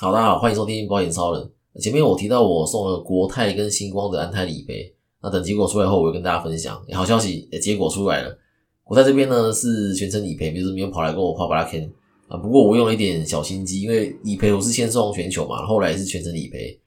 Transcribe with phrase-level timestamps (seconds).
[0.00, 1.50] 好，大家好，欢迎收听保险超人。
[1.80, 6.80] 前面我提到我送了国泰跟星光的安泰理赔，那等结果出来后，我会跟大家分享。
[6.92, 8.38] 好消息，结果出来了。
[8.84, 11.90] 国泰这边呢是全程理赔，比如没有跑来跟我跑巴拉 Ken
[12.28, 12.36] 啊。
[12.36, 16.78] 不过我用了一点小心机，因为理赔我是先送全球嘛，后来是全程理赔，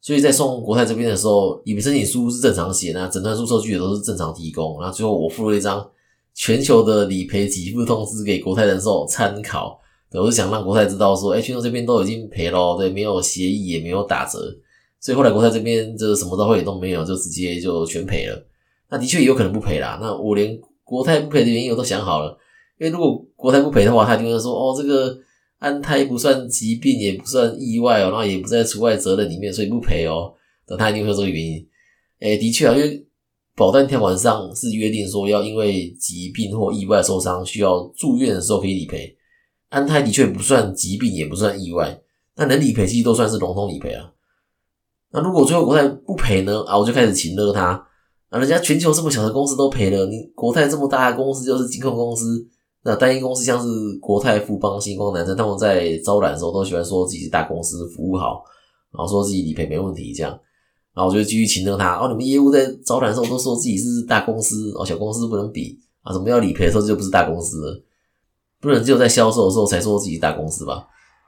[0.00, 4.78] 所以在送国泰这边的时候，理赔申请书是正常写，那诊断书收据也都是正常提供。
[4.80, 5.84] 那最后我附了一张
[6.34, 9.81] 全球的理赔给付通知给国泰人寿参考。
[10.20, 14.38] 我是想让国泰知道说，哎，群众这边都已经赔了，对，没有协议也没有打折，
[15.00, 18.46] 所以后来国泰这边就什么都会都没有，就直接就全赔了。
[18.90, 19.98] 那的确也有可能不赔啦。
[20.02, 22.36] 那我连国泰不赔的原因我都想好了，
[22.78, 25.18] 因为如果国泰不赔的话，他就会说，哦，这个
[25.58, 30.32] 安胎不算疾病，也不算意外哦，然后也不在除外责任里面，所以不赔哦。
[30.68, 31.66] 那他一定会有这个原因。
[32.20, 33.02] 哎，的确啊，因为
[33.56, 39.16] 保单条款上是约定说，要因为疾病或意外受伤需要住院的时候可以理赔。
[39.72, 41.98] 安泰的确不算疾病，也不算意外，
[42.36, 44.12] 那能理赔其实都算是笼统理赔啊。
[45.12, 46.62] 那如果最后国泰不赔呢？
[46.66, 47.82] 啊，我就开始请了他
[48.28, 52.46] 啊，人家全球这么小的公司都赔了，你国泰这么大的公司就是金控公司，
[52.82, 53.66] 那单一公司像是
[53.98, 58.42] 国泰、富邦、星光、南山，他们在招揽的时候都喜欢说自己是大公司，服务好，
[58.92, 60.38] 然后说自己理赔没问题这样，
[60.94, 61.96] 然后我就继续请了他。
[61.98, 67.82] 哦，你们业务在招揽的时候都说自己是大公司，哦，小公司不能比啊，什么要理赔的时候就不是大公司。
[68.62, 70.86] 不能只有在销售的时候才说自己大公司吧？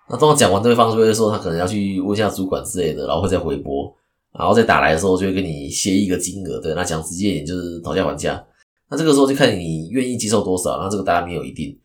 [0.09, 3.93] 那当我讲完对方就会说他可能要去问一下主管之类的，然后会再回拨，
[4.39, 6.61] 然后再打来的时候就会跟你协议一个金额。
[6.61, 8.41] 对，那讲直接一点就是讨价还价。
[8.89, 10.79] 那这个时候就看你愿意接受多少。
[10.81, 11.77] 那这个答案没有一定。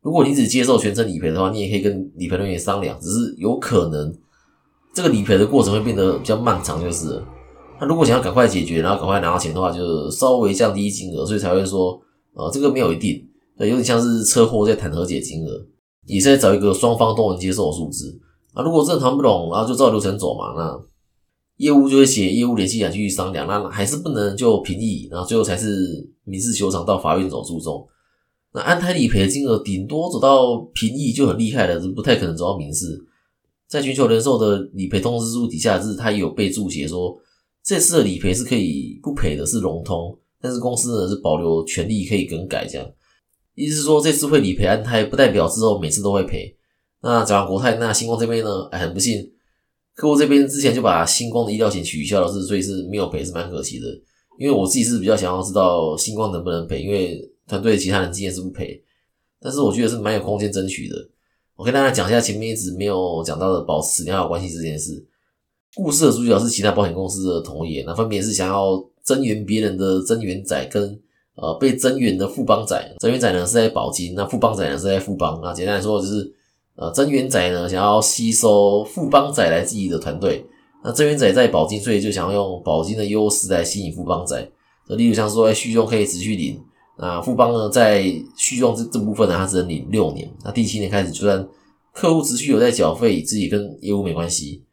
[0.00, 4.14] 如果你只接受全程理赔的话，你也可以跟理赔人员商量，只是有可能
[4.94, 7.20] 这个理赔的过程会变得比较漫长，就是。
[7.80, 12.00] 那如果想要赶快解决，然后赶快拿到钱的话，就稍微降低金额，所以才会说，
[12.34, 13.26] 呃，这个没有一定。
[13.58, 15.66] 对，有点像是车祸在谈和解金额，
[16.06, 18.16] 也是在找一个双方都能接受的数字
[18.52, 18.62] 啊。
[18.62, 20.54] 如果真的谈不拢，然后就照流程走嘛。
[20.56, 20.80] 那
[21.56, 27.84] 业务就会写业务联系人去商量，那还是不能就评议，然后最后才是民事求偿到法院走诉讼。
[28.52, 33.04] 那安泰理赔的金额顶多走到评议就很厉害了，是不太可能走到民事。
[33.66, 37.18] 在全球人寿的理赔通知书底下，是它有备注写说，
[37.62, 42.88] 这次的理赔是可以不赔的，是融通，但是公司呢是保留权利可以更改这样。
[43.58, 46.56] 意思是说，这次会理赔安泰，不代表之后每次都会赔。
[47.02, 48.68] 那讲完国泰，那星光这边呢？
[48.70, 49.28] 哎，很不幸，
[49.96, 53.86] 客户这边之前就把星光的医疗险取消了，是所以是没有赔，是蛮可惜的。
[54.38, 58.80] 因为我自己是比较想要知道星光能不能赔，因为团队其他人经验是不赔，
[59.40, 60.96] 但是我觉得是蛮有空间争取的。
[61.56, 65.04] 我跟大家讲一下前面一直没有讲到的保持良好关系这件事。
[65.74, 70.96] 故事的主角是其他保险公司的同业，那分别是想要增援别人的增援仔跟。
[71.40, 75.38] 呃，被增援的富邦仔，增援仔呢是在保金，那富邦仔呢是在富邦。
[75.40, 76.34] 那简单来说就是，
[76.74, 80.44] 呃，增援仔呢想要吸收富邦仔来自己的团队，
[80.82, 84.50] 那增援仔在保金，所以就想要用保金的优势来吸引富邦仔。
[84.88, 86.60] 那例如像说，哎续用可以持续领，
[86.98, 88.02] 那富邦呢在
[88.36, 91.48] 续用这这部分呢，它只能领六年，那第七年开始，就算
[91.92, 94.64] 客户持续有在缴费，自己跟业务没关系。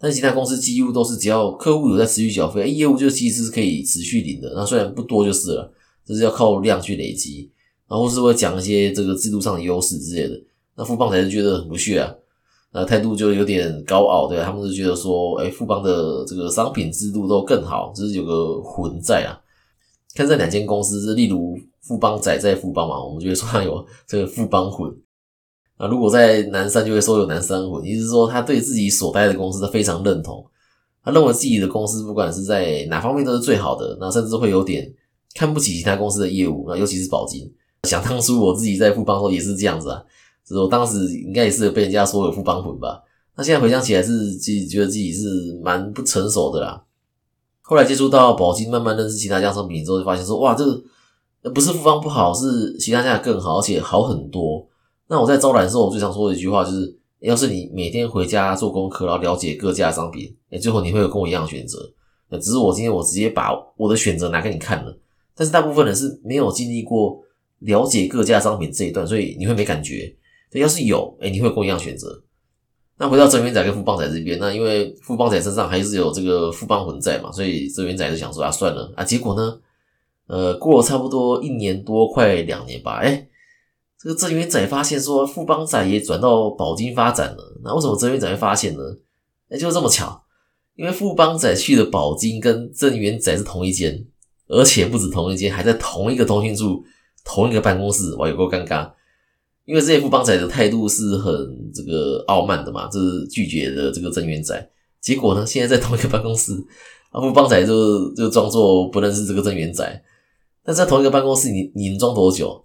[0.00, 4.52] 但其他公司几乎都是只要客户有在持续缴费，业务就其实是可以持续领的。
[4.56, 5.72] 那虽然不多就是了。
[6.08, 7.50] 就是要靠量去累积，
[7.86, 10.40] 然后是会讲一些这个制度上的优势之类的。
[10.74, 12.14] 那富邦才是觉得很不屑啊，
[12.72, 19.36] 那态度就有点高傲，对啊他们是觉得说，哎，富邦的这个商品制度都更好，就是有个混在啊。
[20.14, 24.90] 看这两间公司，例如富邦仔在富邦嘛，我们就会说他有这个富邦混。
[25.78, 30.44] 那，如果在南山就会说有南山混，意思是说他对自己所待的公司非常认同，
[31.04, 34.90] 他认为自己的公司不管是在哪方面都是最好的，那甚至会有点。
[35.38, 37.48] 看不起其他公司的业务，那尤其是保金。
[37.84, 40.02] 想当初我自己在富邦时候也是这样子啊，
[40.44, 43.00] 就是我当时应该也是被人家说有富邦魂吧。
[43.36, 46.82] 那现在回想起来，是自己觉得自己是蛮不成熟的啦。
[47.62, 54.66] 后来接触到保金，慢慢认识其他家商品之后，就发现说，哇，这个不是富邦不好，是其他家更好，而且好很多。
[55.06, 61.78] 那我在招揽的时候，我最常说的一句话就是：要是你每天回家做功课，然后了解各家商品，哎，最后你会有跟我一样的选择。
[62.28, 64.98] 那只是我今天我直接把我的选择拿给你看了。
[65.38, 67.22] 但是大部分人是没有经历过
[67.60, 70.12] 了解各家商品这一段，所以你会没感觉。
[70.54, 72.20] 要是有，哎，你会跟我一样选择。
[72.96, 79.04] 那回到真元仔跟富邦仔这边，那因为富邦仔身上还是有这个富邦魂在嘛，所以真元仔就想说啊，算了啊。
[79.04, 79.60] 结果呢，
[80.26, 83.28] 呃，过了差不多一年多，快两年吧，哎，
[84.00, 87.60] 这个真元仔发现说富邦仔也转到宝金发展了。
[87.62, 88.82] 那为什么真元仔会发现呢？
[89.50, 90.20] 哎，就这么巧，
[90.74, 94.04] 因为富邦仔去的宝金跟真元仔是同一间。
[94.48, 96.82] 而且不止同一间，还在同一个通讯处、
[97.24, 98.90] 同一个办公室，哇，有够尴尬。
[99.64, 101.32] 因为这些富邦仔的态度是很
[101.74, 104.70] 这个傲慢的嘛，就是拒绝了这个增援仔。
[105.00, 106.52] 结果呢，现在在同一个办公室，
[107.10, 110.02] 啊，富邦仔就就装作不认识这个增援仔。
[110.64, 112.64] 但在同一个办公室，你你能装多久？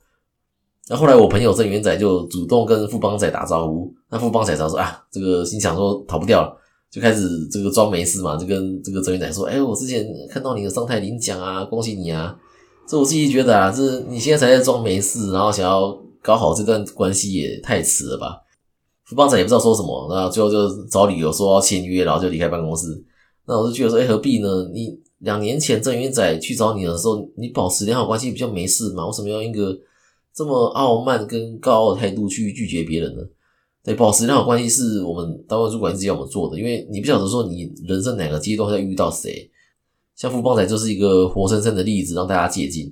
[0.87, 6.57] 那后来我朋友增援仔就主动跟富邦仔打招呼，那富邦仔他说啊，这个心想说逃不掉了，
[6.93, 12.37] 就开始这个装没事嘛，就跟这个增援仔说，哎，我之前看到你的上台领奖啊，恭喜你啊。
[12.87, 15.99] 这我自己觉得啊，这你现在才在装没事，然后想要。
[16.25, 18.37] 搞好这段关系也太迟了吧？
[19.03, 22.87] 福邦仔也不知道说什么，那最后就找理由说要签约，然后就离开办公室。
[23.45, 24.47] 那我就觉得说，哎，何必呢？
[24.73, 29.05] 你两年前郑云仔去找你的时候，你保持良好关系比较没事嘛？
[29.05, 29.77] 为什么要用一个
[30.33, 33.21] 这么傲慢跟高傲的态度去拒绝别人呢？
[33.83, 39.49] 对，保持良好关系是我们单位主管一直要我们做的，因为你不晓得说你人生哪个阶段会遇到谁。
[40.15, 42.89] 像富邦仔就是一个活生生的例子，让大家借鉴。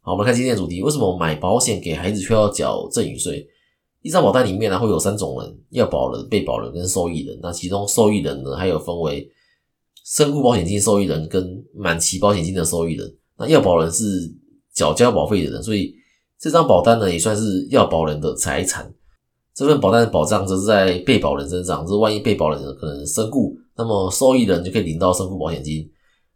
[0.00, 3.48] 好，我们看今天的主题：为什么买保险给孩子却要缴赠与税？
[4.02, 7.38] 一张保单里面呢，会有三种人：要保人、被保人跟受益人。
[7.40, 9.26] 那其中受益人呢，还有分为
[10.04, 13.16] 身故保险金受益人跟满期保险金的受益人。
[13.38, 14.04] 那要保人是
[14.74, 15.94] 缴交保费的人，所以
[16.38, 18.92] 这张保单呢，也算是要保人的财产。
[19.54, 25.90] 这份保单的保障则是在被保人身上，就是万一被保人可能身故，那么受益人就可以领到身故保险金。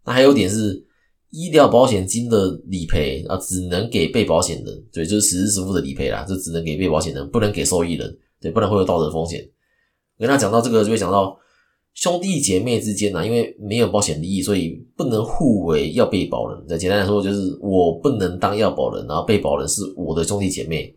[0.05, 0.85] 那还有点是。
[1.31, 9.47] 医疗保险金的理赔啊，只能给被保险人，对，就是实时实付的理赔啦，就只能给被保险人，不能给受益人，对，不然会有道德风险。
[10.19, 11.37] 跟他讲到这个，就会讲到
[11.95, 16.65] 兄弟姐妹之间呢，因为没有保险利益，所以不能互为要被保人。
[16.69, 20.95] 那简单来说，就是我不能当要保人，然后被保人是我的兄弟姐妹。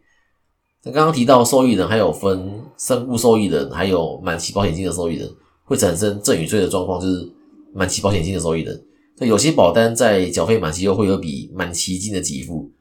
[0.83, 5.29] 那刚刚提到受益人还有分身故受益人，还有满期保险金的受益人，
[5.65, 7.29] 会产生赠与税的状况，就是
[7.73, 8.81] 满期保险金的受益人。
[9.17, 12.71] 那有些保单在缴费满期后会有笔满期金的给付，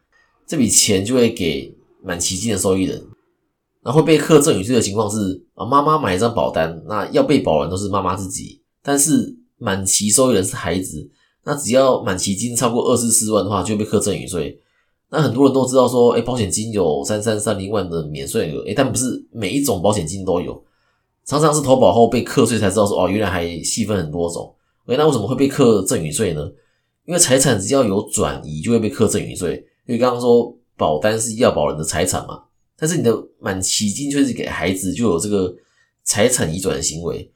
[0.47, 3.05] 这笔钱就会给满期金的受益人。
[3.83, 11.11] 那会被课赠与税的情况是啊，妈妈买一张保单，那要被保人都是妈妈自己，但是满期受益人是孩子，
[11.45, 14.61] 那只要满期金超过二十四万的话，就会被课赠与税。
[15.11, 20.63] 那很多人都知道说，哎，保险金有三三三零万的免税额，哎，但不是每一种保险金都有，
[21.25, 24.55] 常常是投保后被课税才知道说，哦，原来还细分很多种。
[24.87, 26.47] 哎，那为什么会被课赠与税呢？
[27.07, 29.55] 因为财产只要有转移，就会被课赠与税。
[29.87, 32.43] 因为刚刚说保单是要保人的财产嘛，
[32.79, 35.55] 但是你的满期金却是给孩子，就有这个
[36.05, 37.31] 财产移转的行为，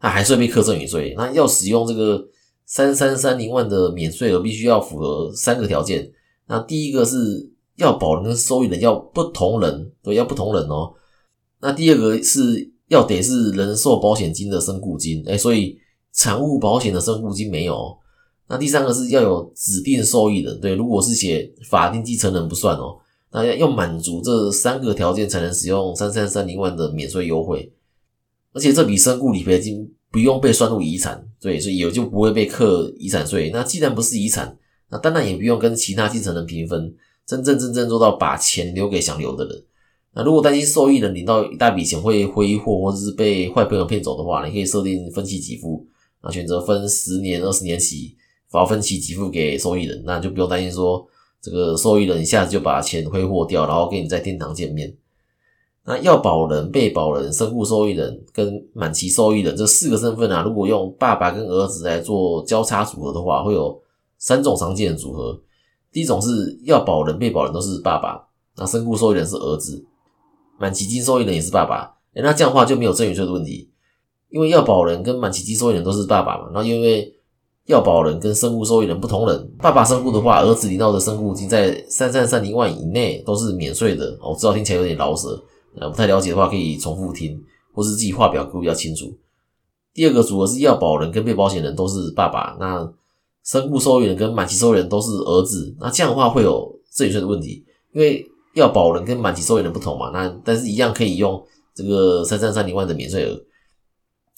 [0.00, 1.14] 那还是会被课赠与税。
[1.14, 2.26] 那要使用这个
[2.64, 6.10] 三三三零万的免税额，必须要符合三个条件。
[6.48, 10.92] 那第一个是要保人跟受益人要不同人，对，要不同人哦。
[11.60, 15.78] 那第二个是要得是人寿保险金的身故金，哎，所以。
[16.10, 17.96] 产物保险的身故金没有，
[18.48, 22.96] 那第三个是要有指定受益人，对，如果是写法定继承人不算哦，
[23.30, 27.72] 那要要满足这三个条件才能使用三三三零万的免税优惠，
[28.52, 33.50] 而且这笔身故理赔金不用被算入遗产，对，所以也就不会被课遗产税。
[33.52, 34.58] 那既然不是遗产，
[34.90, 36.94] 那当然也不用跟其他继承人平分，
[37.26, 39.64] 真正真正正做到把钱留给想留的人。
[40.14, 45.86] 那如果担心受益人领到一大笔钱会挥霍或者是被坏朋友骗走的话，你可以设定分期给付。
[46.22, 48.16] 那选择分十年、二十年起，
[48.50, 51.06] 然后分期给付给受益人，那就不用担心说
[51.40, 54.92] 这个受益人一下子就把钱挥霍掉，然后跟你在天堂见面。
[55.84, 63.80] 那要保人、被保人、身故受益人跟满期受益人这四个身份啊，如果用爸爸跟儿子来做交叉组合的话，会有
[64.18, 65.40] 三种常见的组合。
[65.90, 68.22] 第一种是要保人、被保人都是爸爸，
[68.56, 69.84] 那身故受益人是儿子，
[70.58, 73.70] 满期金受益人也是爸爸，那这样的话就没有赠与税的问题。
[74.28, 77.14] 因为要保人跟满期金受益人都是爸爸嘛，那因为
[77.64, 84.18] 要保人跟身故受益人不同人，爸爸身故的话，儿子领到的身故金在三三三零万以内都是免税的。
[84.20, 85.42] 我知道听起来有点老舍，
[85.80, 89.06] 呃，不太了解的话可以重复听，或是自己画表格比较清楚。
[89.94, 92.92] 第二个组合是要保人跟被保险人都是爸爸，那
[93.48, 97.64] 身故受益人跟满期受益人都是儿子，那这样的话会有赠与税的问题，
[97.94, 98.22] 因为
[98.54, 101.42] 要保人跟满期受益人不同嘛，那但是一样可以用
[101.74, 103.40] 这个三三三零万的免税额。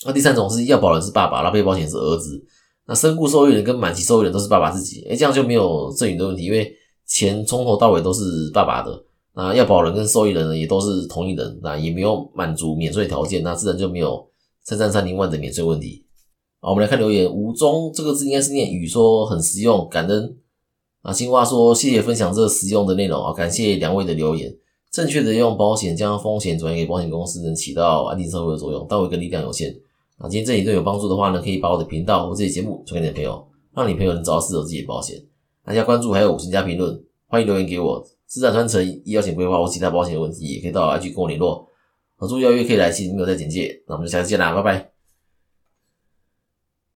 [0.07, 2.40] 那第三种是要保人是爸爸，那被保险是儿子，
[2.87, 6.73] 那身故受益人跟满期受益人都是爸爸自己，哎，这样就没有赠与的问题，因为
[7.05, 9.05] 钱从头到尾都是爸爸的。
[9.35, 14.25] 那要保人跟受益人呢也都是同一人，那也没有满足免税条件，那自然就没有
[14.62, 16.05] 三三三零万的免税问题。
[16.61, 20.37] 好，我们来看留言，吴中这个字应该是念雨，说很实用，感恩。
[21.00, 24.55] 啊，青蛙说谢谢分享这个实用的内容啊，感谢两位的留言。
[24.90, 29.75] 正确的用保险将风险转移给保险公司，能起到安定社会的作用，但我一个力量有限。
[30.19, 33.43] 啊今天这一对有帮助的话呢，可以把我的频道或这些节目传给你的朋友，
[33.75, 35.19] 让你朋友能找到适合自己的保险。
[35.64, 41.67] 大家关注还有五星加评论，欢迎留言给我，资产传承、医疗险规划或其他保险的问题，也可以到 IG 跟我联络。
[42.17, 43.83] 合作邀约可以来信，没有在简介。
[43.88, 45.00] 那我们就下次见啦，拜拜。